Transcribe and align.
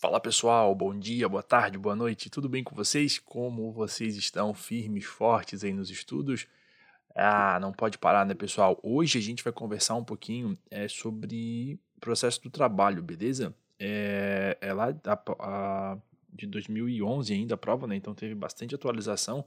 Fala 0.00 0.20
pessoal, 0.20 0.72
bom 0.76 0.96
dia, 0.96 1.28
boa 1.28 1.42
tarde, 1.42 1.76
boa 1.76 1.96
noite, 1.96 2.30
tudo 2.30 2.48
bem 2.48 2.62
com 2.62 2.72
vocês? 2.72 3.18
Como 3.18 3.72
vocês 3.72 4.16
estão 4.16 4.54
firmes, 4.54 5.04
fortes 5.04 5.64
aí 5.64 5.72
nos 5.72 5.90
estudos? 5.90 6.46
Ah, 7.16 7.58
não 7.60 7.72
pode 7.72 7.98
parar, 7.98 8.24
né, 8.24 8.32
pessoal? 8.32 8.78
Hoje 8.80 9.18
a 9.18 9.20
gente 9.20 9.42
vai 9.42 9.52
conversar 9.52 9.96
um 9.96 10.04
pouquinho 10.04 10.56
é, 10.70 10.86
sobre 10.86 11.80
processo 12.00 12.40
do 12.40 12.48
trabalho, 12.48 13.02
beleza? 13.02 13.52
É, 13.76 14.56
é 14.60 14.72
lá 14.72 14.94
a, 15.04 15.20
a, 15.40 15.98
de 16.32 16.46
2011 16.46 17.34
ainda 17.34 17.56
a 17.56 17.58
prova, 17.58 17.88
né? 17.88 17.96
Então 17.96 18.14
teve 18.14 18.36
bastante 18.36 18.76
atualização, 18.76 19.44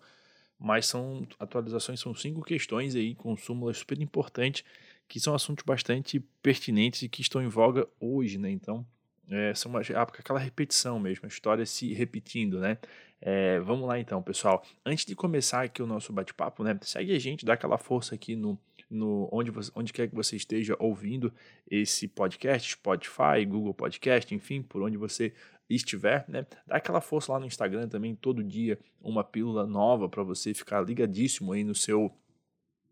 mas 0.60 0.86
são 0.86 1.26
atualizações, 1.40 2.02
são 2.02 2.14
cinco 2.14 2.42
questões 2.42 2.94
aí 2.94 3.16
com 3.16 3.38
súmulas 3.38 3.78
super 3.78 4.02
importantes, 4.02 4.66
que 5.08 5.18
são 5.18 5.34
assuntos 5.34 5.64
bastante 5.64 6.20
pertinentes 6.44 7.04
e 7.04 7.08
que 7.08 7.22
estão 7.22 7.42
em 7.42 7.48
voga 7.48 7.88
hoje, 8.02 8.38
né? 8.38 8.52
Então 8.52 8.86
é, 9.30 9.54
são 9.54 9.72
uma, 9.72 9.82
aquela 9.82 10.40
repetição 10.40 11.00
mesmo, 11.00 11.26
a 11.26 11.28
história 11.28 11.66
se 11.66 11.94
repetindo, 11.94 12.60
né? 12.60 12.78
É, 13.22 13.60
vamos 13.60 13.88
lá 13.88 14.00
então, 14.00 14.22
pessoal. 14.22 14.64
Antes 14.86 15.06
de 15.06 15.16
começar 15.16 15.64
aqui 15.64 15.82
o 15.82 15.88
nosso 15.88 16.12
bate-papo, 16.12 16.64
né? 16.64 16.78
Segue 16.82 17.16
a 17.16 17.20
gente, 17.20 17.46
dá 17.46 17.54
aquela 17.54 17.78
força 17.78 18.16
aqui 18.16 18.36
no, 18.36 18.60
no 18.90 19.30
onde, 19.32 19.52
você, 19.52 19.72
onde 19.76 19.94
quer 19.94 20.08
que 20.08 20.16
você 20.16 20.36
esteja 20.36 20.76
ouvindo 20.80 21.32
esse 21.70 22.08
podcast, 22.08 22.72
Spotify, 22.72 23.46
Google 23.48 23.74
Podcast, 23.74 24.34
enfim, 24.34 24.62
por 24.62 24.82
onde 24.82 24.98
você 24.98 25.34
estiver, 25.70 26.26
né? 26.28 26.46
Dá 26.66 26.78
aquela 26.78 27.00
força 27.00 27.32
lá 27.32 27.40
no 27.40 27.46
Instagram 27.46 27.88
também, 27.88 28.16
todo 28.16 28.44
dia 28.44 28.78
uma 29.00 29.24
pílula 29.24 29.66
nova 29.66 30.10
para 30.10 30.24
você 30.24 30.54
ficar 30.54 30.82
ligadíssimo 30.82 31.54
aí 31.54 31.64
no 31.64 31.76
seu 31.76 32.12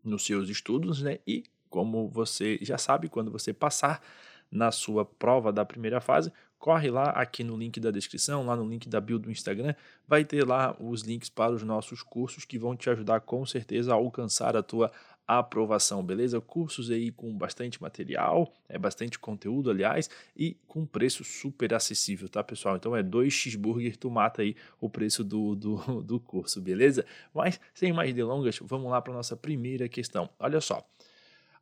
nos 0.02 0.24
seus 0.24 0.48
estudos, 0.48 1.02
né? 1.02 1.18
E 1.26 1.44
como 1.68 2.08
você 2.08 2.58
já 2.62 2.78
sabe, 2.78 3.08
quando 3.08 3.30
você 3.30 3.52
passar 3.52 4.02
na 4.50 4.70
sua 4.70 5.04
prova 5.04 5.52
da 5.52 5.64
primeira 5.64 6.00
fase, 6.00 6.32
corre 6.58 6.90
lá 6.90 7.04
aqui 7.04 7.42
no 7.42 7.56
link 7.56 7.80
da 7.80 7.90
descrição, 7.90 8.44
lá 8.44 8.54
no 8.54 8.68
link 8.68 8.88
da 8.88 9.00
bio 9.00 9.18
do 9.18 9.30
Instagram, 9.30 9.74
vai 10.06 10.24
ter 10.24 10.46
lá 10.46 10.76
os 10.78 11.02
links 11.02 11.30
para 11.30 11.52
os 11.52 11.62
nossos 11.62 12.02
cursos 12.02 12.44
que 12.44 12.58
vão 12.58 12.76
te 12.76 12.90
ajudar 12.90 13.20
com 13.20 13.46
certeza 13.46 13.92
a 13.92 13.94
alcançar 13.94 14.54
a 14.56 14.62
tua 14.62 14.92
aprovação, 15.38 16.02
beleza? 16.04 16.40
Cursos 16.40 16.90
aí 16.90 17.12
com 17.12 17.32
bastante 17.32 17.80
material, 17.80 18.52
é 18.68 18.76
bastante 18.76 19.16
conteúdo, 19.18 19.70
aliás, 19.70 20.10
e 20.36 20.56
com 20.66 20.84
preço 20.84 21.22
super 21.22 21.72
acessível, 21.72 22.28
tá, 22.28 22.42
pessoal? 22.42 22.76
Então 22.76 22.96
é 22.96 23.02
dois 23.02 23.32
cheeseburger, 23.32 23.96
tu 23.96 24.10
mata 24.10 24.42
aí 24.42 24.56
o 24.80 24.90
preço 24.90 25.22
do, 25.22 25.54
do, 25.54 25.76
do 26.02 26.18
curso, 26.18 26.60
beleza? 26.60 27.06
Mas, 27.32 27.60
sem 27.72 27.92
mais 27.92 28.12
delongas, 28.12 28.58
vamos 28.60 28.90
lá 28.90 29.00
para 29.00 29.14
nossa 29.14 29.36
primeira 29.36 29.88
questão. 29.88 30.28
Olha 30.38 30.60
só, 30.60 30.84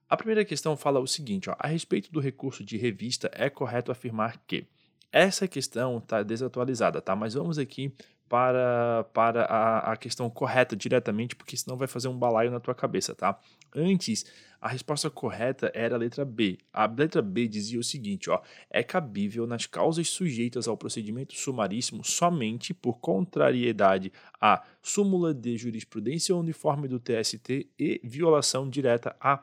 a 0.08 0.16
primeira 0.16 0.44
questão 0.44 0.76
fala 0.76 1.00
o 1.00 1.06
seguinte: 1.06 1.50
ó, 1.50 1.56
a 1.58 1.66
respeito 1.66 2.10
do 2.10 2.20
recurso 2.20 2.64
de 2.64 2.76
revista, 2.76 3.30
é 3.34 3.50
correto 3.50 3.92
afirmar 3.92 4.42
que 4.46 4.66
essa 5.12 5.48
questão 5.48 5.98
está 5.98 6.22
desatualizada, 6.22 7.00
tá? 7.00 7.16
Mas 7.16 7.34
vamos 7.34 7.58
aqui 7.58 7.92
para, 8.28 9.04
para 9.14 9.44
a, 9.44 9.92
a, 9.92 9.96
questão 9.96 10.28
correta 10.28 10.76
diretamente, 10.76 11.34
porque 11.34 11.56
senão 11.56 11.76
vai 11.76 11.88
fazer 11.88 12.08
um 12.08 12.18
balaio 12.18 12.50
na 12.50 12.60
tua 12.60 12.74
cabeça, 12.74 13.14
tá? 13.14 13.38
Antes, 13.74 14.26
a 14.60 14.68
resposta 14.68 15.08
correta 15.08 15.70
era 15.74 15.94
a 15.94 15.98
letra 15.98 16.24
B. 16.24 16.58
A 16.72 16.86
letra 16.86 17.22
B 17.22 17.46
dizia 17.46 17.78
o 17.78 17.84
seguinte, 17.84 18.28
ó, 18.28 18.40
é 18.70 18.82
cabível 18.82 19.46
nas 19.46 19.66
causas 19.66 20.08
sujeitas 20.08 20.68
ao 20.68 20.76
procedimento 20.76 21.34
sumaríssimo 21.34 22.04
somente 22.04 22.74
por 22.74 22.98
contrariedade 22.98 24.12
à 24.40 24.62
súmula 24.82 25.32
de 25.32 25.56
jurisprudência 25.56 26.36
uniforme 26.36 26.88
do 26.88 26.98
TST 26.98 27.68
e 27.78 28.00
violação 28.02 28.68
direta 28.68 29.16
à 29.20 29.38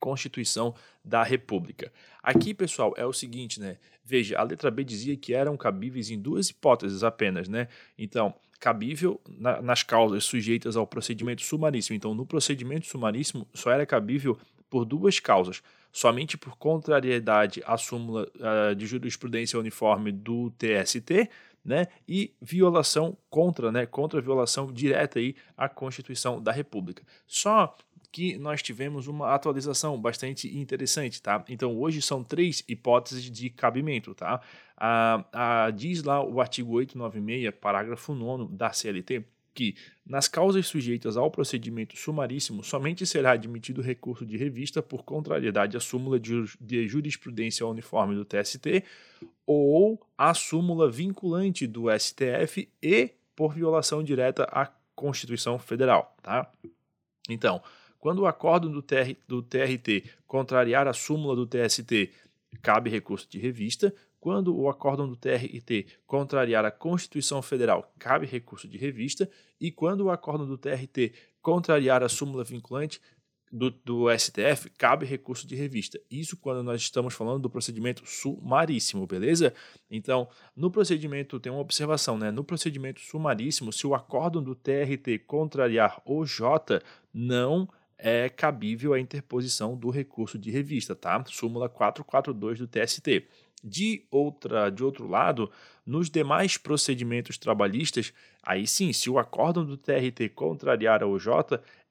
Constituição 0.00 0.74
da 1.04 1.22
República. 1.22 1.92
Aqui, 2.22 2.54
pessoal, 2.54 2.94
é 2.96 3.04
o 3.06 3.12
seguinte, 3.12 3.60
né? 3.60 3.76
Veja, 4.02 4.38
a 4.38 4.42
letra 4.42 4.70
B 4.70 4.82
dizia 4.82 5.16
que 5.16 5.34
eram 5.34 5.56
cabíveis 5.56 6.10
em 6.10 6.18
duas 6.18 6.48
hipóteses 6.48 7.04
apenas, 7.04 7.48
né? 7.48 7.68
Então, 7.96 8.34
cabível 8.58 9.20
na, 9.28 9.62
nas 9.62 9.82
causas 9.82 10.24
sujeitas 10.24 10.76
ao 10.76 10.86
procedimento 10.86 11.42
sumaríssimo. 11.42 11.96
Então, 11.96 12.14
no 12.14 12.26
procedimento 12.26 12.86
sumaríssimo, 12.86 13.46
só 13.54 13.70
era 13.70 13.86
cabível 13.86 14.38
por 14.68 14.84
duas 14.84 15.20
causas. 15.20 15.62
Somente 15.92 16.38
por 16.38 16.56
contrariedade 16.56 17.62
à 17.66 17.76
súmula 17.76 18.28
uh, 18.36 18.74
de 18.74 18.86
jurisprudência 18.86 19.58
uniforme 19.58 20.12
do 20.12 20.50
TST, 20.52 21.28
né, 21.64 21.88
e 22.08 22.32
violação 22.40 23.16
contra, 23.28 23.70
né, 23.70 23.84
contra 23.86 24.20
violação 24.20 24.72
direta 24.72 25.18
aí 25.18 25.36
à 25.56 25.68
Constituição 25.68 26.42
da 26.42 26.52
República. 26.52 27.02
Só 27.26 27.76
que 28.12 28.36
nós 28.38 28.62
tivemos 28.62 29.06
uma 29.06 29.32
atualização 29.34 30.00
bastante 30.00 30.56
interessante, 30.56 31.22
tá? 31.22 31.44
Então 31.48 31.78
hoje 31.78 32.02
são 32.02 32.24
três 32.24 32.64
hipóteses 32.66 33.30
de 33.30 33.50
cabimento, 33.50 34.14
tá? 34.14 34.40
Ah, 34.76 35.24
ah, 35.32 35.70
diz 35.70 36.02
lá 36.02 36.24
o 36.24 36.40
artigo 36.40 36.72
896, 36.72 37.54
parágrafo 37.60 38.14
9 38.14 38.54
da 38.54 38.72
CLT, 38.72 39.24
que 39.54 39.76
nas 40.06 40.26
causas 40.26 40.66
sujeitas 40.66 41.16
ao 41.16 41.30
procedimento 41.30 41.96
sumaríssimo 41.96 42.64
somente 42.64 43.06
será 43.06 43.32
admitido 43.32 43.82
recurso 43.82 44.24
de 44.24 44.36
revista 44.36 44.82
por 44.82 45.04
contrariedade 45.04 45.76
à 45.76 45.80
súmula 45.80 46.18
de 46.18 46.88
jurisprudência 46.88 47.66
uniforme 47.66 48.14
do 48.14 48.24
TST 48.24 48.84
ou 49.46 50.00
à 50.16 50.32
súmula 50.34 50.90
vinculante 50.90 51.66
do 51.66 51.86
STF 51.96 52.68
e 52.82 53.10
por 53.36 53.54
violação 53.54 54.02
direta 54.02 54.44
à 54.50 54.66
Constituição 54.94 55.58
Federal, 55.58 56.16
tá? 56.22 56.50
Então, 57.28 57.62
quando 58.00 58.20
o 58.20 58.26
acórdão 58.26 58.72
do, 58.72 58.82
TR, 58.82 59.14
do 59.28 59.42
TRT 59.42 60.04
contrariar 60.26 60.88
a 60.88 60.92
súmula 60.92 61.36
do 61.36 61.46
TST, 61.46 62.10
cabe 62.62 62.88
recurso 62.88 63.28
de 63.28 63.38
revista. 63.38 63.94
Quando 64.18 64.56
o 64.56 64.68
acórdão 64.68 65.06
do 65.06 65.16
TRT 65.16 65.86
contrariar 66.06 66.64
a 66.64 66.70
Constituição 66.70 67.40
Federal, 67.40 67.92
cabe 67.98 68.26
recurso 68.26 68.66
de 68.66 68.76
revista. 68.76 69.30
E 69.60 69.70
quando 69.70 70.02
o 70.02 70.10
acórdão 70.10 70.46
do 70.46 70.58
TRT 70.58 71.12
contrariar 71.40 72.02
a 72.02 72.08
súmula 72.08 72.42
vinculante, 72.42 73.00
do, 73.52 73.70
do, 73.70 74.06
STF, 74.16 74.70
cabe 74.78 75.04
recurso 75.04 75.44
de 75.44 75.56
revista. 75.56 76.00
Isso 76.08 76.36
quando 76.36 76.62
nós 76.62 76.80
estamos 76.80 77.14
falando 77.14 77.42
do 77.42 77.50
procedimento 77.50 78.06
sumaríssimo, 78.06 79.06
beleza? 79.06 79.52
Então, 79.90 80.28
no 80.54 80.70
procedimento, 80.70 81.40
tem 81.40 81.50
uma 81.50 81.60
observação, 81.60 82.16
né? 82.16 82.30
No 82.30 82.44
procedimento 82.44 83.00
sumaríssimo, 83.00 83.72
se 83.72 83.86
o 83.86 83.94
acórdão 83.94 84.40
do 84.40 84.54
TRT 84.54 85.18
contrariar 85.26 86.00
o 86.04 86.24
J, 86.24 86.80
não 87.12 87.68
é 88.02 88.28
cabível 88.28 88.92
a 88.92 89.00
interposição 89.00 89.76
do 89.76 89.90
recurso 89.90 90.38
de 90.38 90.50
revista, 90.50 90.94
tá? 90.94 91.22
Súmula 91.26 91.68
442 91.68 92.58
do 92.58 92.66
TST. 92.66 93.26
De 93.62 94.06
outra, 94.10 94.70
de 94.70 94.82
outro 94.82 95.06
lado, 95.06 95.50
nos 95.84 96.08
demais 96.08 96.56
procedimentos 96.56 97.36
trabalhistas, 97.36 98.12
aí 98.42 98.66
sim, 98.66 98.90
se 98.92 99.10
o 99.10 99.18
acórdão 99.18 99.64
do 99.64 99.76
TRT 99.76 100.30
contrariar 100.34 101.02
a 101.02 101.06
OJ, 101.06 101.26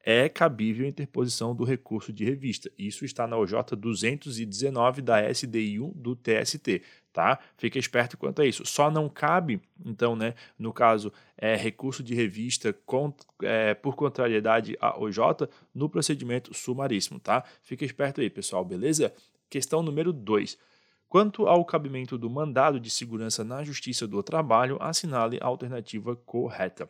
é 0.04 0.30
cabível 0.30 0.86
a 0.86 0.90
interposição 0.90 1.54
do 1.54 1.64
recurso 1.64 2.12
de 2.14 2.24
revista. 2.24 2.72
Isso 2.78 3.04
está 3.04 3.28
na 3.28 3.38
OJ 3.38 3.76
219 3.78 5.02
da 5.02 5.22
SDI 5.30 5.80
1 5.80 5.92
do 5.96 6.16
TST 6.16 6.82
tá? 7.12 7.40
Fica 7.58 7.78
esperto 7.78 8.18
quanto 8.18 8.42
a 8.42 8.46
isso. 8.46 8.66
Só 8.66 8.90
não 8.90 9.10
cabe, 9.10 9.62
então, 9.86 10.16
né, 10.16 10.36
no 10.58 10.72
caso, 10.72 11.12
é, 11.38 11.56
recurso 11.56 12.04
de 12.04 12.14
revista 12.14 12.76
é, 13.42 13.74
por 13.74 13.96
contrariedade 13.96 14.78
à 14.80 14.98
OJ 14.98 15.48
no 15.74 15.90
procedimento 15.90 16.54
sumaríssimo, 16.54 17.20
tá? 17.20 17.44
Fica 17.62 17.84
esperto 17.84 18.22
aí, 18.22 18.30
pessoal, 18.30 18.64
beleza? 18.64 19.14
Questão 19.50 19.82
número 19.82 20.14
2. 20.14 20.58
Quanto 21.08 21.48
ao 21.48 21.66
cabimento 21.66 22.18
do 22.18 22.30
mandado 22.30 22.80
de 22.80 22.90
segurança 22.90 23.44
na 23.44 23.64
Justiça 23.64 24.08
do 24.08 24.22
Trabalho, 24.22 24.78
assinale 24.80 25.40
a 25.42 25.48
alternativa 25.48 26.16
correta. 26.16 26.90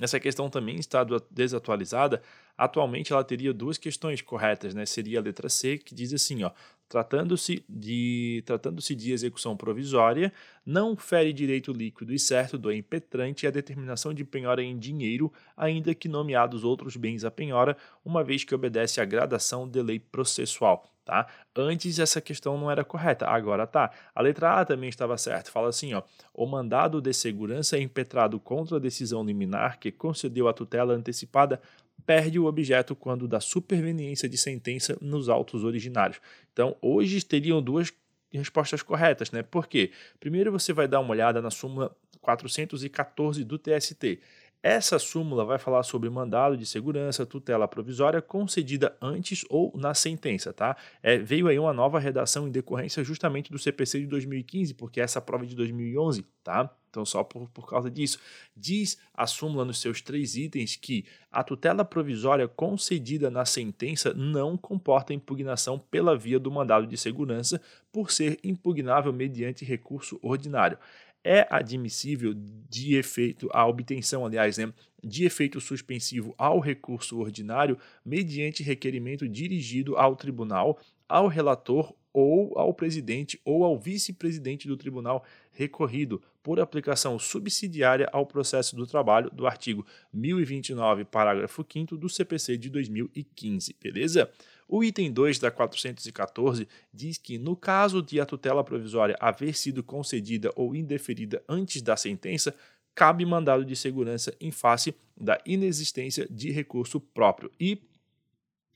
Essa 0.00 0.18
questão 0.18 0.48
também 0.48 0.76
está 0.76 1.04
desatualizada. 1.30 2.22
Atualmente 2.62 3.12
ela 3.12 3.24
teria 3.24 3.52
duas 3.52 3.76
questões 3.76 4.22
corretas, 4.22 4.72
né? 4.72 4.86
Seria 4.86 5.18
a 5.18 5.22
letra 5.22 5.48
C, 5.48 5.78
que 5.78 5.92
diz 5.92 6.12
assim, 6.14 6.44
ó: 6.44 6.52
tratando-se 6.88 7.64
de 7.68 8.40
tratando-se 8.46 8.94
de 8.94 9.10
execução 9.10 9.56
provisória, 9.56 10.32
não 10.64 10.96
fere 10.96 11.32
direito 11.32 11.72
líquido 11.72 12.14
e 12.14 12.20
certo 12.20 12.56
do 12.56 12.72
impetrante 12.72 13.48
a 13.48 13.50
determinação 13.50 14.14
de 14.14 14.24
penhora 14.24 14.62
em 14.62 14.78
dinheiro, 14.78 15.32
ainda 15.56 15.92
que 15.92 16.06
nomeados 16.06 16.62
outros 16.62 16.96
bens 16.96 17.24
a 17.24 17.32
penhora, 17.32 17.76
uma 18.04 18.22
vez 18.22 18.44
que 18.44 18.54
obedece 18.54 19.00
à 19.00 19.04
gradação 19.04 19.68
de 19.68 19.82
lei 19.82 19.98
processual. 19.98 20.88
Tá? 21.04 21.26
Antes 21.56 21.98
essa 21.98 22.20
questão 22.20 22.56
não 22.56 22.70
era 22.70 22.84
correta, 22.84 23.26
agora 23.26 23.66
tá. 23.66 23.90
A 24.14 24.22
letra 24.22 24.60
A 24.60 24.64
também 24.64 24.88
estava 24.88 25.18
certa. 25.18 25.50
Fala 25.50 25.68
assim, 25.68 25.94
ó: 25.94 26.02
o 26.32 26.46
mandado 26.46 27.00
de 27.00 27.12
segurança 27.12 27.76
é 27.76 27.80
impetrado 27.80 28.38
contra 28.38 28.76
a 28.76 28.80
decisão 28.80 29.24
liminar 29.24 29.80
que 29.80 29.90
concedeu 29.90 30.46
a 30.46 30.52
tutela 30.52 30.94
antecipada 30.94 31.60
perde 32.06 32.38
o 32.38 32.46
objeto 32.46 32.94
quando 32.94 33.28
da 33.28 33.40
superveniência 33.40 34.28
de 34.28 34.36
sentença 34.36 34.96
nos 35.00 35.28
autos 35.28 35.64
originários. 35.64 36.20
Então, 36.52 36.76
hoje 36.80 37.24
teriam 37.24 37.62
duas 37.62 37.92
respostas 38.32 38.82
corretas, 38.82 39.30
né? 39.30 39.42
Por 39.42 39.66
quê? 39.66 39.90
Primeiro 40.18 40.50
você 40.50 40.72
vai 40.72 40.88
dar 40.88 41.00
uma 41.00 41.10
olhada 41.10 41.40
na 41.42 41.50
súmula 41.50 41.94
414 42.20 43.44
do 43.44 43.58
TST 43.58 44.20
Essa 44.62 44.96
súmula 44.96 45.44
vai 45.44 45.58
falar 45.58 45.82
sobre 45.82 46.08
mandado 46.08 46.56
de 46.56 46.64
segurança, 46.64 47.26
tutela 47.26 47.66
provisória 47.66 48.22
concedida 48.22 48.96
antes 49.02 49.44
ou 49.50 49.72
na 49.76 49.92
sentença, 49.92 50.52
tá? 50.52 50.76
É, 51.02 51.18
veio 51.18 51.48
aí 51.48 51.58
uma 51.58 51.72
nova 51.72 51.98
redação 51.98 52.46
em 52.46 52.50
decorrência 52.52 53.02
justamente 53.02 53.50
do 53.50 53.58
CPC 53.58 54.00
de 54.00 54.06
2015, 54.06 54.74
porque 54.74 55.00
essa 55.00 55.20
prova 55.20 55.42
é 55.42 55.48
de 55.48 55.56
2011, 55.56 56.24
tá? 56.44 56.72
Então, 56.88 57.04
só 57.04 57.24
por, 57.24 57.48
por 57.48 57.68
causa 57.68 57.90
disso. 57.90 58.18
Diz 58.56 58.98
a 59.14 59.26
súmula 59.26 59.64
nos 59.64 59.80
seus 59.80 60.00
três 60.00 60.36
itens 60.36 60.76
que 60.76 61.06
a 61.30 61.42
tutela 61.42 61.84
provisória 61.84 62.46
concedida 62.46 63.30
na 63.30 63.44
sentença 63.44 64.14
não 64.14 64.56
comporta 64.56 65.14
impugnação 65.14 65.76
pela 65.78 66.16
via 66.16 66.38
do 66.38 66.52
mandado 66.52 66.86
de 66.86 66.96
segurança, 66.96 67.60
por 67.90 68.12
ser 68.12 68.38
impugnável 68.44 69.12
mediante 69.12 69.64
recurso 69.64 70.20
ordinário 70.22 70.78
é 71.24 71.46
admissível 71.50 72.34
de 72.34 72.96
efeito, 72.96 73.48
a 73.52 73.66
obtenção, 73.66 74.26
aliás, 74.26 74.58
né, 74.58 74.72
de 75.02 75.24
efeito 75.24 75.60
suspensivo 75.60 76.34
ao 76.36 76.58
recurso 76.58 77.18
ordinário 77.18 77.78
mediante 78.04 78.62
requerimento 78.62 79.28
dirigido 79.28 79.96
ao 79.96 80.16
tribunal, 80.16 80.78
ao 81.08 81.26
relator 81.26 81.94
ou 82.12 82.58
ao 82.58 82.74
presidente 82.74 83.40
ou 83.44 83.64
ao 83.64 83.78
vice-presidente 83.78 84.68
do 84.68 84.76
tribunal 84.76 85.24
recorrido 85.52 86.22
por 86.42 86.58
aplicação 86.58 87.18
subsidiária 87.18 88.08
ao 88.12 88.26
processo 88.26 88.74
do 88.74 88.86
trabalho 88.86 89.30
do 89.30 89.46
artigo 89.46 89.86
1029, 90.12 91.04
parágrafo 91.04 91.64
5 91.70 91.96
do 91.96 92.08
CPC 92.08 92.56
de 92.56 92.68
2015, 92.68 93.76
beleza? 93.80 94.30
O 94.68 94.82
item 94.82 95.12
2 95.12 95.38
da 95.38 95.50
414 95.50 96.66
diz 96.92 97.18
que, 97.18 97.38
no 97.38 97.54
caso 97.54 98.02
de 98.02 98.20
a 98.20 98.26
tutela 98.26 98.64
provisória 98.64 99.16
haver 99.20 99.54
sido 99.54 99.82
concedida 99.82 100.50
ou 100.56 100.74
indeferida 100.74 101.42
antes 101.48 101.82
da 101.82 101.96
sentença, 101.96 102.54
cabe 102.94 103.24
mandado 103.24 103.64
de 103.64 103.76
segurança 103.76 104.34
em 104.40 104.50
face 104.50 104.94
da 105.16 105.40
inexistência 105.44 106.26
de 106.30 106.50
recurso 106.50 107.00
próprio. 107.00 107.50
E 107.60 107.82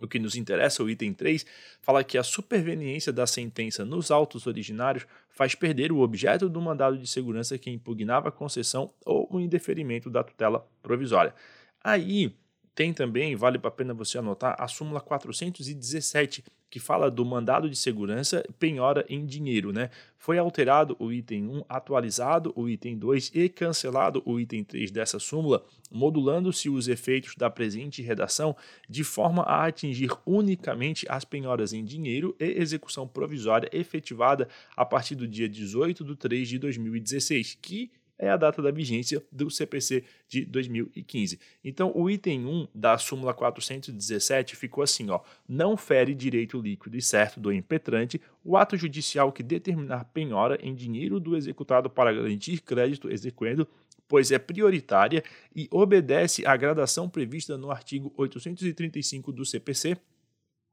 o 0.00 0.06
que 0.06 0.18
nos 0.18 0.36
interessa, 0.36 0.82
o 0.82 0.90
item 0.90 1.12
3, 1.12 1.46
fala 1.80 2.04
que 2.04 2.18
a 2.18 2.22
superveniência 2.22 3.12
da 3.12 3.26
sentença 3.26 3.84
nos 3.84 4.10
autos 4.10 4.46
originários 4.46 5.06
faz 5.30 5.54
perder 5.54 5.92
o 5.92 6.00
objeto 6.00 6.48
do 6.48 6.60
mandado 6.60 6.98
de 6.98 7.06
segurança 7.06 7.58
que 7.58 7.70
impugnava 7.70 8.28
a 8.28 8.32
concessão 8.32 8.92
ou 9.04 9.28
o 9.30 9.40
indeferimento 9.40 10.10
da 10.10 10.22
tutela 10.22 10.66
provisória. 10.82 11.34
Aí, 11.82 12.34
tem 12.76 12.92
também, 12.92 13.34
vale 13.34 13.58
a 13.62 13.70
pena 13.70 13.94
você 13.94 14.18
anotar, 14.18 14.54
a 14.58 14.68
súmula 14.68 15.00
417, 15.00 16.44
que 16.68 16.78
fala 16.78 17.10
do 17.10 17.24
mandado 17.24 17.70
de 17.70 17.74
segurança 17.74 18.44
penhora 18.58 19.02
em 19.08 19.24
dinheiro, 19.24 19.72
né? 19.72 19.88
Foi 20.18 20.36
alterado 20.36 20.94
o 20.98 21.10
item 21.10 21.48
1, 21.48 21.64
atualizado 21.70 22.52
o 22.54 22.68
item 22.68 22.98
2 22.98 23.32
e 23.34 23.48
cancelado 23.48 24.22
o 24.26 24.38
item 24.38 24.62
3 24.62 24.90
dessa 24.90 25.18
súmula, 25.18 25.64
modulando-se 25.90 26.68
os 26.68 26.86
efeitos 26.86 27.34
da 27.34 27.48
presente 27.48 28.02
redação 28.02 28.54
de 28.86 29.02
forma 29.02 29.42
a 29.44 29.64
atingir 29.64 30.10
unicamente 30.26 31.06
as 31.08 31.24
penhoras 31.24 31.72
em 31.72 31.82
dinheiro 31.82 32.36
e 32.38 32.44
execução 32.44 33.08
provisória 33.08 33.70
efetivada 33.72 34.46
a 34.76 34.84
partir 34.84 35.14
do 35.14 35.26
dia 35.26 35.48
18 35.48 36.04
de 36.04 36.14
3 36.14 36.46
de 36.46 36.58
2016, 36.58 37.56
que 37.62 37.90
é 38.18 38.28
a 38.28 38.36
data 38.36 38.62
da 38.62 38.70
vigência 38.70 39.22
do 39.30 39.50
CPC 39.50 40.04
de 40.28 40.44
2015. 40.44 41.38
Então, 41.62 41.92
o 41.94 42.08
item 42.08 42.46
1 42.46 42.68
da 42.74 42.96
súmula 42.98 43.34
417 43.34 44.56
ficou 44.56 44.82
assim, 44.82 45.10
ó: 45.10 45.20
não 45.48 45.76
fere 45.76 46.14
direito 46.14 46.60
líquido 46.60 46.96
e 46.96 47.02
certo 47.02 47.38
do 47.38 47.52
impetrante 47.52 48.20
o 48.44 48.56
ato 48.56 48.76
judicial 48.76 49.32
que 49.32 49.42
determinar 49.42 50.04
penhora 50.06 50.58
em 50.62 50.74
dinheiro 50.74 51.20
do 51.20 51.36
executado 51.36 51.90
para 51.90 52.12
garantir 52.12 52.60
crédito 52.60 53.10
exequendo 53.10 53.68
pois 54.08 54.30
é 54.30 54.38
prioritária 54.38 55.22
e 55.54 55.68
obedece 55.70 56.46
à 56.46 56.56
gradação 56.56 57.08
prevista 57.08 57.56
no 57.58 57.70
artigo 57.70 58.12
835 58.16 59.32
do 59.32 59.44
CPC 59.44 59.96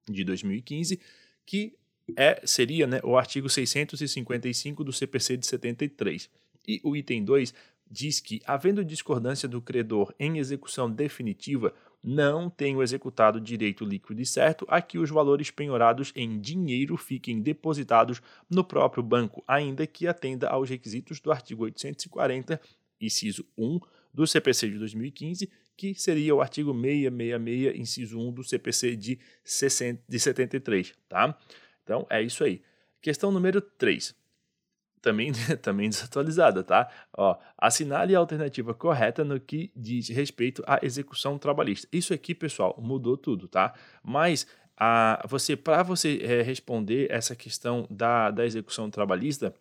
de 0.10 0.24
2015, 0.24 1.00
que 1.46 1.76
é, 2.16 2.42
seria 2.46 2.86
né, 2.86 3.00
o 3.04 3.18
artigo 3.18 3.50
655 3.50 4.84
do 4.84 4.92
CPC 4.92 5.38
de 5.38 5.48
73. 5.48 6.30
E 6.68 6.80
o 6.84 6.96
item 6.96 7.24
2 7.24 7.54
diz 7.90 8.20
que, 8.20 8.42
havendo 8.46 8.84
discordância 8.84 9.48
do 9.48 9.62
credor 9.62 10.14
em 10.20 10.40
execução 10.40 10.90
definitiva, 10.90 11.74
não 12.04 12.50
tenho 12.50 12.82
executado 12.82 13.40
direito 13.40 13.86
líquido 13.86 14.22
e 14.22 14.26
certo 14.26 14.66
a 14.68 14.82
que 14.82 14.98
os 14.98 15.10
valores 15.10 15.52
penhorados 15.52 16.12
em 16.16 16.40
dinheiro 16.40 16.98
fiquem 16.98 17.40
depositados 17.40 18.22
no 18.50 18.64
próprio 18.64 19.04
banco, 19.04 19.44
ainda 19.48 19.86
que 19.86 20.08
atenda 20.08 20.50
aos 20.50 20.70
requisitos 20.70 21.20
do 21.20 21.32
artigo 21.32 21.64
840, 21.64 22.60
inciso 23.00 23.46
1 23.58 23.80
do 24.14 24.26
CPC 24.26 24.70
de 24.70 24.80
2015, 24.80 25.50
que 25.78 25.94
seria 25.96 26.36
o 26.36 26.42
artigo 26.42 26.74
666, 26.74 27.80
inciso 27.80 28.20
1 28.20 28.32
do 28.32 28.44
CPC 28.44 28.96
de, 28.96 29.20
60, 29.44 30.04
de 30.08 30.20
73, 30.20 30.94
tá? 31.08 31.38
Então 31.84 32.06
é 32.10 32.22
isso 32.22 32.44
aí. 32.44 32.62
Questão 33.02 33.32
número 33.32 33.62
3 33.62 34.23
também, 35.04 35.32
também 35.62 35.90
desatualizada, 35.90 36.64
tá? 36.64 36.90
Ó, 37.16 37.38
assinale 37.58 38.16
a 38.16 38.20
alternativa 38.20 38.74
correta 38.74 39.24
no 39.24 39.40
que 39.40 39.72
diz 39.76 40.08
respeito 40.08 40.64
à 40.66 40.80
execução 40.82 41.38
trabalhista. 41.38 41.88
Isso 41.92 42.14
aqui, 42.14 42.34
pessoal, 42.34 42.76
mudou 42.82 43.16
tudo, 43.16 43.48
tá? 43.48 43.74
Mas 44.02 44.48
a, 44.76 45.24
você, 45.28 45.56
para 45.56 45.84
você 45.84 46.20
é, 46.24 46.42
responder 46.42 47.12
essa 47.12 47.36
questão 47.36 47.86
da, 47.92 48.32
da 48.32 48.46
execução 48.46 48.90
trabalhista, 48.90 49.54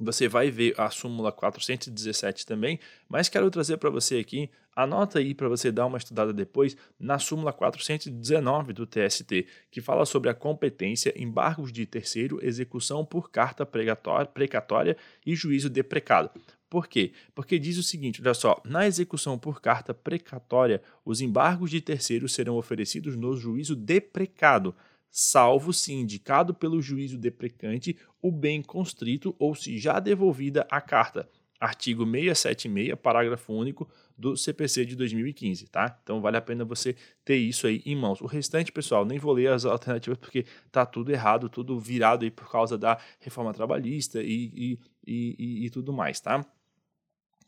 você 0.00 0.28
vai 0.28 0.50
ver 0.50 0.74
a 0.78 0.90
súmula 0.90 1.32
417 1.32 2.44
também, 2.44 2.78
mas 3.08 3.28
quero 3.28 3.50
trazer 3.50 3.78
para 3.78 3.90
você 3.90 4.18
aqui, 4.18 4.50
anota 4.82 5.18
aí 5.18 5.34
para 5.34 5.48
você 5.48 5.72
dar 5.72 5.86
uma 5.86 5.98
estudada 5.98 6.32
depois, 6.32 6.76
na 6.98 7.18
súmula 7.18 7.52
419 7.52 8.72
do 8.72 8.86
TST, 8.86 9.46
que 9.70 9.80
fala 9.80 10.06
sobre 10.06 10.30
a 10.30 10.34
competência, 10.34 11.12
embargos 11.16 11.72
de 11.72 11.84
terceiro, 11.84 12.38
execução 12.40 13.04
por 13.04 13.30
carta 13.30 13.66
precatória 13.66 14.96
e 15.26 15.34
juízo 15.34 15.68
deprecado. 15.68 16.30
Por 16.70 16.86
quê? 16.86 17.12
Porque 17.34 17.58
diz 17.58 17.76
o 17.76 17.82
seguinte: 17.82 18.20
olha 18.22 18.34
só, 18.34 18.60
na 18.64 18.86
execução 18.86 19.36
por 19.36 19.60
carta 19.60 19.92
precatória, 19.92 20.80
os 21.04 21.20
embargos 21.20 21.70
de 21.70 21.80
terceiro 21.80 22.28
serão 22.28 22.56
oferecidos 22.56 23.16
no 23.16 23.36
juízo 23.36 23.74
deprecado 23.74 24.74
salvo 25.10 25.72
se 25.72 25.92
indicado 25.92 26.54
pelo 26.54 26.80
juízo 26.80 27.18
deprecante 27.18 27.96
o 28.20 28.30
bem 28.30 28.62
constrito 28.62 29.34
ou 29.38 29.54
se 29.54 29.78
já 29.78 29.98
devolvida 29.98 30.66
a 30.70 30.80
carta. 30.80 31.28
Artigo 31.60 32.04
676, 32.04 32.94
parágrafo 33.00 33.52
único 33.52 33.88
do 34.16 34.36
CPC 34.36 34.84
de 34.84 34.94
2015, 34.94 35.66
tá? 35.68 35.98
Então 36.02 36.20
vale 36.20 36.36
a 36.36 36.40
pena 36.40 36.64
você 36.64 36.94
ter 37.24 37.36
isso 37.36 37.66
aí 37.66 37.82
em 37.84 37.96
mãos. 37.96 38.20
O 38.20 38.26
restante, 38.26 38.70
pessoal, 38.70 39.04
nem 39.04 39.18
vou 39.18 39.32
ler 39.32 39.52
as 39.52 39.64
alternativas 39.64 40.18
porque 40.18 40.44
tá 40.70 40.86
tudo 40.86 41.10
errado, 41.10 41.48
tudo 41.48 41.78
virado 41.78 42.24
aí 42.24 42.30
por 42.30 42.50
causa 42.50 42.78
da 42.78 42.98
reforma 43.20 43.52
trabalhista 43.52 44.22
e, 44.22 44.78
e, 45.06 45.34
e, 45.36 45.66
e 45.66 45.70
tudo 45.70 45.92
mais, 45.92 46.20
tá? 46.20 46.44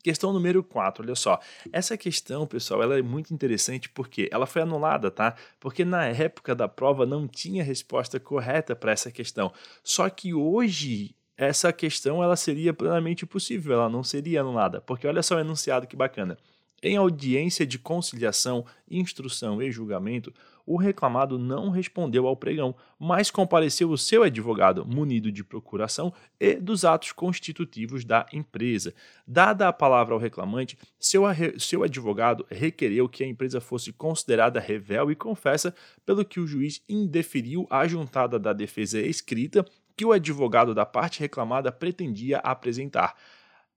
Questão 0.03 0.33
número 0.33 0.63
4, 0.63 1.03
olha 1.03 1.15
só. 1.15 1.39
Essa 1.71 1.95
questão, 1.95 2.47
pessoal, 2.47 2.81
ela 2.81 2.97
é 2.97 3.01
muito 3.01 3.33
interessante 3.33 3.87
porque 3.87 4.27
ela 4.31 4.47
foi 4.47 4.63
anulada, 4.63 5.11
tá? 5.11 5.35
Porque 5.59 5.85
na 5.85 6.05
época 6.05 6.55
da 6.55 6.67
prova 6.67 7.05
não 7.05 7.27
tinha 7.27 7.63
resposta 7.63 8.19
correta 8.19 8.75
para 8.75 8.91
essa 8.91 9.11
questão. 9.11 9.53
Só 9.83 10.09
que 10.09 10.33
hoje 10.33 11.15
essa 11.37 11.71
questão 11.73 12.23
ela 12.23 12.35
seria 12.35 12.73
plenamente 12.73 13.25
possível, 13.25 13.73
ela 13.73 13.89
não 13.89 14.03
seria 14.03 14.41
anulada. 14.41 14.81
Porque 14.81 15.07
olha 15.07 15.23
só 15.23 15.35
o 15.35 15.39
enunciado 15.39 15.87
que 15.87 15.95
bacana. 15.95 16.37
Em 16.83 16.97
audiência 16.97 17.65
de 17.65 17.77
conciliação, 17.77 18.65
instrução 18.89 19.61
e 19.61 19.71
julgamento, 19.71 20.33
o 20.65 20.77
reclamado 20.77 21.37
não 21.37 21.69
respondeu 21.69 22.25
ao 22.25 22.35
pregão, 22.35 22.75
mas 22.97 23.29
compareceu 23.29 23.89
o 23.89 23.97
seu 23.97 24.23
advogado, 24.23 24.85
munido 24.85 25.31
de 25.31 25.43
procuração 25.43 26.13
e 26.39 26.55
dos 26.55 26.83
atos 26.83 27.11
constitutivos 27.11 28.03
da 28.03 28.25
empresa. 28.33 28.93
Dada 29.27 29.67
a 29.67 29.73
palavra 29.73 30.13
ao 30.13 30.19
reclamante, 30.19 30.77
seu, 30.99 31.23
seu 31.59 31.83
advogado 31.83 32.45
requereu 32.49 33.07
que 33.09 33.23
a 33.23 33.27
empresa 33.27 33.61
fosse 33.61 33.93
considerada 33.93 34.59
revel 34.59 35.11
e 35.11 35.15
confessa, 35.15 35.75
pelo 36.05 36.25
que 36.25 36.39
o 36.39 36.47
juiz 36.47 36.81
indeferiu 36.87 37.67
a 37.69 37.87
juntada 37.87 38.39
da 38.39 38.53
defesa 38.53 38.99
escrita 38.99 39.65
que 40.01 40.05
o 40.05 40.11
advogado 40.11 40.73
da 40.73 40.83
parte 40.83 41.19
reclamada 41.19 41.71
pretendia 41.71 42.39
apresentar 42.39 43.15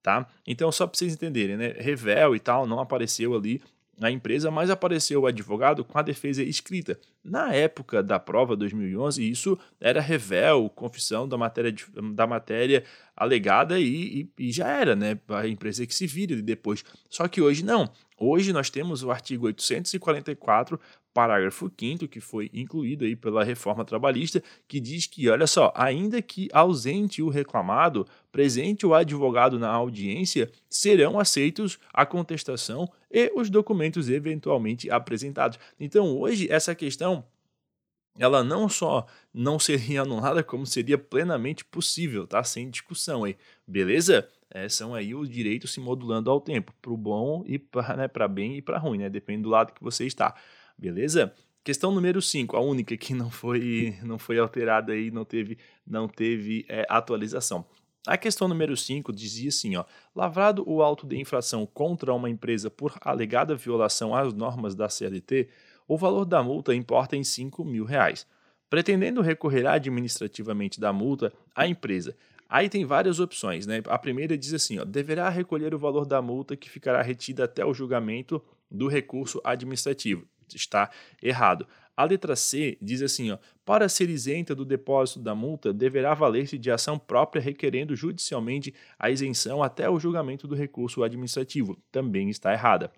tá? 0.02 0.26
Então, 0.46 0.70
só 0.70 0.86
para 0.86 0.98
vocês 0.98 1.14
entenderem, 1.14 1.56
né? 1.56 1.68
Revel 1.78 2.34
e 2.34 2.40
tal 2.40 2.66
não 2.66 2.78
apareceu 2.80 3.34
ali 3.34 3.62
na 3.98 4.10
empresa, 4.10 4.50
mas 4.50 4.70
apareceu 4.70 5.22
o 5.22 5.26
advogado 5.26 5.84
com 5.84 5.98
a 5.98 6.02
defesa 6.02 6.42
escrita. 6.42 6.98
Na 7.22 7.52
época 7.52 8.02
da 8.02 8.18
prova 8.18 8.56
2011, 8.56 9.28
isso 9.28 9.58
era 9.80 10.00
revel, 10.00 10.68
confissão 10.68 11.28
da 11.28 11.36
matéria, 11.36 11.74
da 12.14 12.26
matéria 12.26 12.84
alegada 13.16 13.78
e, 13.78 14.28
e, 14.38 14.48
e, 14.48 14.52
já 14.52 14.68
era, 14.68 14.96
né? 14.96 15.18
A 15.28 15.46
empresa 15.46 15.86
que 15.86 15.94
se 15.94 16.06
vira 16.06 16.40
depois. 16.42 16.84
Só 17.08 17.28
que 17.28 17.40
hoje 17.40 17.64
não. 17.64 17.90
Hoje 18.18 18.52
nós 18.52 18.70
temos 18.70 19.02
o 19.02 19.10
artigo 19.10 19.46
844 19.46 20.78
parágrafo 21.14 21.70
5 21.78 22.08
que 22.08 22.20
foi 22.20 22.50
incluído 22.52 23.04
aí 23.04 23.14
pela 23.14 23.44
reforma 23.44 23.84
trabalhista, 23.84 24.42
que 24.66 24.80
diz 24.80 25.06
que, 25.06 25.28
olha 25.30 25.46
só, 25.46 25.72
ainda 25.76 26.20
que 26.20 26.48
ausente 26.52 27.22
o 27.22 27.28
reclamado, 27.28 28.04
presente 28.32 28.84
o 28.84 28.92
advogado 28.92 29.58
na 29.58 29.68
audiência, 29.68 30.50
serão 30.68 31.18
aceitos 31.18 31.78
a 31.92 32.04
contestação 32.04 32.90
e 33.14 33.30
os 33.36 33.48
documentos 33.48 34.10
eventualmente 34.10 34.90
apresentados. 34.90 35.58
Então, 35.78 36.18
hoje, 36.18 36.50
essa 36.50 36.74
questão 36.74 37.24
ela 38.18 38.44
não 38.44 38.68
só 38.68 39.06
não 39.32 39.58
seria 39.58 40.02
anulada, 40.02 40.42
como 40.42 40.66
seria 40.66 40.98
plenamente 40.98 41.64
possível, 41.64 42.26
tá? 42.26 42.42
Sem 42.44 42.70
discussão 42.70 43.24
aí, 43.24 43.36
beleza? 43.66 44.28
É, 44.50 44.68
são 44.68 44.94
aí 44.94 45.14
os 45.14 45.28
direitos 45.28 45.72
se 45.72 45.80
modulando 45.80 46.30
ao 46.30 46.40
tempo, 46.40 46.72
para 46.80 46.92
o 46.92 46.96
bom 46.96 47.42
e 47.46 47.58
para 47.58 47.96
né, 47.96 48.08
bem 48.28 48.56
e 48.56 48.62
para 48.62 48.78
ruim, 48.78 48.98
né? 48.98 49.08
Depende 49.10 49.42
do 49.42 49.48
lado 49.48 49.72
que 49.72 49.82
você 49.82 50.06
está, 50.06 50.34
beleza? 50.78 51.32
Questão 51.64 51.90
número 51.90 52.20
5, 52.20 52.56
a 52.56 52.60
única 52.60 52.96
que 52.96 53.14
não 53.14 53.30
foi, 53.30 53.96
não 54.02 54.18
foi 54.18 54.38
alterada 54.38 54.92
aí, 54.92 55.10
não 55.10 55.24
teve, 55.24 55.58
não 55.86 56.06
teve 56.06 56.64
é, 56.68 56.86
atualização. 56.88 57.66
A 58.06 58.18
questão 58.18 58.46
número 58.46 58.76
5 58.76 59.12
dizia 59.12 59.48
assim: 59.48 59.76
ó, 59.76 59.84
lavrado 60.14 60.62
o 60.68 60.82
auto 60.82 61.06
de 61.06 61.18
infração 61.18 61.64
contra 61.64 62.12
uma 62.12 62.28
empresa 62.28 62.70
por 62.70 62.94
alegada 63.00 63.56
violação 63.56 64.14
às 64.14 64.32
normas 64.34 64.74
da 64.74 64.88
CLT, 64.88 65.48
o 65.88 65.96
valor 65.96 66.26
da 66.26 66.42
multa 66.42 66.74
importa 66.74 67.16
em 67.16 67.24
5 67.24 67.64
mil 67.64 67.84
reais. 67.84 68.26
Pretendendo 68.68 69.22
recorrer 69.22 69.66
administrativamente 69.66 70.80
da 70.80 70.92
multa, 70.92 71.32
a 71.54 71.66
empresa. 71.66 72.14
Aí 72.48 72.68
tem 72.68 72.84
várias 72.84 73.20
opções, 73.20 73.66
né? 73.66 73.82
A 73.86 73.98
primeira 73.98 74.36
diz 74.36 74.52
assim: 74.52 74.78
ó, 74.78 74.84
deverá 74.84 75.30
recolher 75.30 75.74
o 75.74 75.78
valor 75.78 76.04
da 76.04 76.20
multa 76.20 76.56
que 76.56 76.68
ficará 76.68 77.00
retida 77.00 77.44
até 77.44 77.64
o 77.64 77.72
julgamento 77.72 78.42
do 78.70 78.86
recurso 78.86 79.40
administrativo. 79.42 80.26
Está 80.54 80.90
errado. 81.22 81.66
A 81.96 82.04
letra 82.04 82.34
C 82.34 82.76
diz 82.82 83.02
assim: 83.02 83.30
ó, 83.30 83.38
para 83.64 83.88
ser 83.88 84.10
isenta 84.10 84.54
do 84.54 84.64
depósito 84.64 85.20
da 85.20 85.34
multa, 85.34 85.72
deverá 85.72 86.12
valer-se 86.12 86.58
de 86.58 86.70
ação 86.70 86.98
própria 86.98 87.40
requerendo 87.40 87.94
judicialmente 87.94 88.74
a 88.98 89.10
isenção 89.10 89.62
até 89.62 89.88
o 89.88 90.00
julgamento 90.00 90.48
do 90.48 90.54
recurso 90.54 91.04
administrativo. 91.04 91.80
Também 91.92 92.28
está 92.30 92.52
errada. 92.52 92.92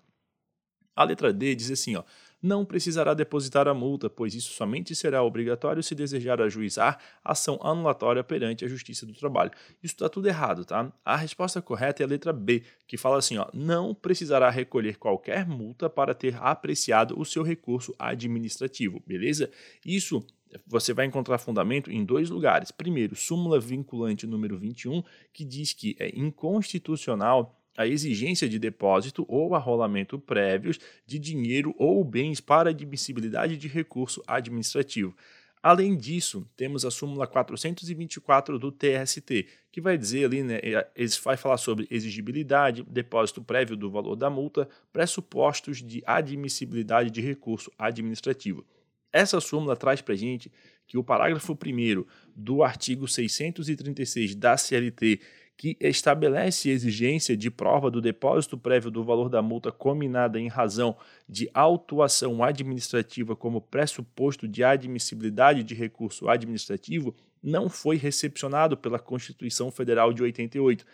A 0.95 1.03
letra 1.03 1.31
D 1.31 1.53
diz 1.53 1.69
assim: 1.69 1.95
ó, 1.95 2.03
não 2.47 2.63
precisará 2.63 3.13
depositar 3.13 3.67
a 3.67 3.73
multa, 3.73 4.09
pois 4.09 4.33
isso 4.33 4.53
somente 4.53 4.95
será 4.95 5.21
obrigatório 5.21 5.83
se 5.83 5.93
desejar 5.93 6.41
ajuizar 6.41 6.97
ação 7.23 7.59
anulatória 7.61 8.23
perante 8.23 8.63
a 8.63 8.67
Justiça 8.67 9.05
do 9.05 9.13
Trabalho. 9.13 9.51
Isso 9.83 9.93
está 9.93 10.07
tudo 10.07 10.27
errado, 10.27 10.63
tá? 10.63 10.91
A 11.03 11.17
resposta 11.17 11.61
correta 11.61 12.01
é 12.01 12.05
a 12.05 12.07
letra 12.07 12.31
B, 12.31 12.63
que 12.87 12.97
fala 12.97 13.17
assim: 13.17 13.37
ó, 13.37 13.47
não 13.53 13.93
precisará 13.93 14.49
recolher 14.49 14.97
qualquer 14.97 15.45
multa 15.45 15.89
para 15.89 16.13
ter 16.13 16.35
apreciado 16.39 17.19
o 17.19 17.25
seu 17.25 17.43
recurso 17.43 17.93
administrativo, 17.99 19.03
beleza? 19.05 19.51
Isso 19.85 20.25
você 20.65 20.93
vai 20.93 21.05
encontrar 21.05 21.37
fundamento 21.37 21.91
em 21.91 22.05
dois 22.05 22.29
lugares. 22.29 22.71
Primeiro, 22.71 23.15
súmula 23.15 23.59
vinculante 23.59 24.25
número 24.25 24.57
21, 24.57 25.03
que 25.33 25.43
diz 25.43 25.73
que 25.73 25.95
é 25.99 26.17
inconstitucional 26.17 27.56
a 27.77 27.85
exigência 27.85 28.49
de 28.49 28.57
depósito 28.57 29.23
ou 29.29 29.53
arrolamento 29.53 30.17
prévios 30.17 30.79
de 31.05 31.19
dinheiro 31.19 31.75
ou 31.77 32.03
bens 32.03 32.41
para 32.41 32.71
admissibilidade 32.71 33.55
de 33.55 33.67
recurso 33.67 34.23
administrativo. 34.25 35.15
Além 35.61 35.97
disso, 35.97 36.47
temos 36.55 36.85
a 36.85 36.91
súmula 36.91 37.27
424 37.27 38.57
do 38.57 38.71
TST, 38.71 39.47
que 39.71 39.81
vai 39.81 39.97
dizer 39.97 40.25
ali, 40.25 40.43
né, 40.43 40.59
é, 40.63 40.87
vai 41.23 41.35
falar 41.35 41.57
sobre 41.57 41.87
exigibilidade, 41.91 42.83
depósito 42.83 43.43
prévio 43.43 43.75
do 43.75 43.91
valor 43.91 44.15
da 44.15 44.29
multa, 44.29 44.67
pressupostos 44.93 45.83
de 45.83 46.01
admissibilidade 46.05 47.11
de 47.11 47.21
recurso 47.21 47.71
administrativo. 47.77 48.65
Essa 49.11 49.39
súmula 49.39 49.75
traz 49.75 50.01
para 50.01 50.15
gente 50.15 50.51
que 50.85 50.97
o 50.97 51.03
parágrafo 51.03 51.53
1 51.53 52.05
do 52.35 52.63
artigo 52.63 53.07
636 53.07 54.35
da 54.35 54.55
CLT 54.57 55.19
que 55.57 55.75
estabelece 55.81 56.69
exigência 56.69 57.35
de 57.35 57.49
prova 57.49 57.89
do 57.89 57.99
depósito 57.99 58.57
prévio 58.57 58.91
do 58.91 59.03
valor 59.03 59.27
da 59.27 59.41
multa 59.41 59.71
combinada 59.71 60.39
em 60.39 60.47
razão 60.47 60.95
de 61.27 61.49
autuação 61.51 62.43
administrativa 62.43 63.35
como 63.35 63.59
pressuposto 63.59 64.47
de 64.47 64.63
admissibilidade 64.63 65.63
de 65.63 65.73
recurso 65.73 66.29
administrativo, 66.29 67.15
não 67.41 67.69
foi 67.69 67.97
recepcionado 67.97 68.77
pela 68.77 68.99
Constituição 68.99 69.71
Federal 69.71 70.13
de 70.13 70.21
88, 70.21 70.85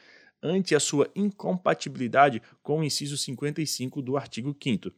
ante 0.41 0.73
a 0.73 0.79
sua 0.79 1.09
incompatibilidade 1.13 2.41
com 2.61 2.79
o 2.79 2.83
inciso 2.83 3.17
55 3.17 4.01
do 4.01 4.15
artigo 4.15 4.55
5 4.61 4.91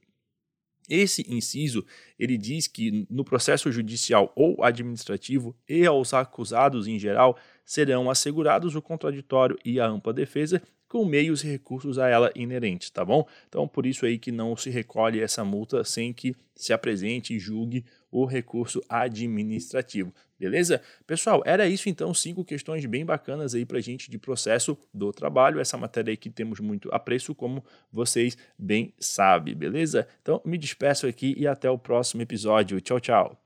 esse 0.89 1.25
inciso, 1.27 1.83
ele 2.17 2.37
diz 2.37 2.67
que 2.67 3.07
no 3.09 3.23
processo 3.23 3.71
judicial 3.71 4.31
ou 4.35 4.63
administrativo 4.63 5.55
e 5.67 5.85
aos 5.85 6.13
acusados 6.13 6.87
em 6.87 6.99
geral 6.99 7.37
serão 7.65 8.09
assegurados 8.09 8.75
o 8.75 8.81
contraditório 8.81 9.57
e 9.65 9.79
a 9.79 9.87
ampla 9.87 10.13
defesa 10.13 10.61
com 10.87 11.03
meios 11.03 11.43
e 11.43 11.47
recursos 11.47 11.97
a 11.97 12.07
ela 12.07 12.31
inerentes, 12.35 12.89
tá 12.89 13.03
bom? 13.03 13.27
Então, 13.47 13.67
por 13.67 13.85
isso 13.85 14.05
aí 14.05 14.17
que 14.17 14.31
não 14.31 14.55
se 14.55 14.69
recolhe 14.69 15.19
essa 15.19 15.43
multa 15.43 15.83
sem 15.83 16.13
que 16.13 16.35
se 16.55 16.71
apresente 16.71 17.35
e 17.35 17.39
julgue 17.39 17.83
o 18.11 18.23
recurso 18.23 18.81
administrativo, 18.87 20.13
beleza? 20.39 20.81
Pessoal, 21.05 21.43
era 21.45 21.67
isso 21.67 21.89
então, 21.89 22.13
cinco 22.13 22.45
questões 22.45 22.85
bem 22.85 23.03
bacanas 23.03 23.53
aí 23.53 23.65
pra 23.65 23.81
gente 23.81 24.09
de 24.09 24.17
processo 24.17 24.77
do 24.93 25.11
trabalho, 25.11 25.59
essa 25.59 25.77
matéria 25.77 26.11
aí 26.11 26.17
que 26.17 26.29
temos 26.29 26.59
muito 26.59 26.89
apreço, 26.93 27.35
como 27.35 27.63
vocês 27.91 28.37
bem 28.57 28.93
sabem, 28.97 29.53
beleza? 29.53 30.07
Então, 30.21 30.41
me 30.45 30.57
despeço 30.57 31.07
aqui 31.07 31.35
e 31.37 31.45
até 31.45 31.69
o 31.69 31.77
próximo 31.77 32.21
episódio. 32.21 32.79
Tchau, 32.79 32.99
tchau! 32.99 33.44